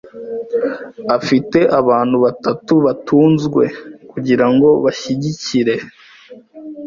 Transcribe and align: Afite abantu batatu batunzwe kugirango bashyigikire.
Afite 1.17 1.59
abantu 1.79 2.15
batatu 2.25 2.73
batunzwe 2.85 3.63
kugirango 4.11 4.67
bashyigikire. 4.83 5.75